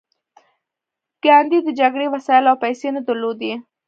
ګاندي 1.23 1.59
د 1.63 1.69
جګړې 1.79 2.07
وسایل 2.15 2.45
او 2.51 2.55
پیسې 2.63 2.87
نه 2.95 3.01
درلودې 3.07 3.53